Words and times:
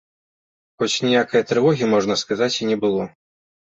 Хоць 0.83 1.01
ніякае 1.07 1.41
трывогі, 1.53 1.91
можна 1.93 2.13
сказаць, 2.23 2.51
і 2.61 2.71
не 2.71 2.77
было. 2.87 3.03